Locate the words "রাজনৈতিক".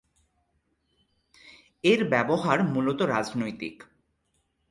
3.01-3.75